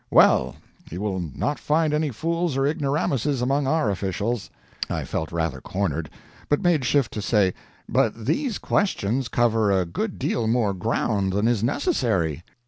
"Well, 0.09 0.55
you 0.89 0.99
will 0.99 1.19
not 1.35 1.59
find 1.59 1.93
any 1.93 2.09
fools 2.09 2.57
or 2.57 2.65
ignoramuses 2.65 3.39
among 3.39 3.67
our 3.67 3.91
officials." 3.91 4.49
I 4.89 5.03
felt 5.03 5.31
rather 5.31 5.61
cornered, 5.61 6.09
but 6.49 6.59
made 6.63 6.85
shift 6.85 7.11
to 7.13 7.21
say: 7.21 7.53
"But 7.87 8.25
these 8.25 8.57
questions 8.57 9.27
cover 9.27 9.69
a 9.71 9.85
good 9.85 10.17
deal 10.17 10.47
more 10.47 10.73
ground 10.73 11.33
than 11.33 11.47
is 11.47 11.63
necessary." 11.63 12.41